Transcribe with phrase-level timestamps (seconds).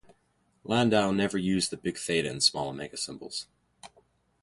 [0.65, 3.45] Landau never used the Big Theta and small omega symbols.